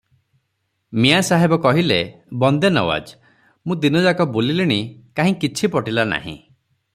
[1.03, 1.99] ମିଆଁ ସାହେବ କହିଲେ
[2.43, 3.13] --"ବନ୍ଦେ ନୱାଜ,
[3.69, 4.79] ମୁଁ ଦିନଯାକ ବୁଲିଲାଣି,
[5.21, 6.35] କାହିଁ କିଛି ପଟିଲା ନାହିଁ।